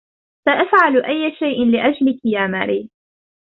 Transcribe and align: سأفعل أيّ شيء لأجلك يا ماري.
سأفعل 0.45 1.03
أيّ 1.05 1.31
شيء 1.35 1.65
لأجلك 1.71 2.19
يا 2.25 2.47
ماري. 2.47 2.89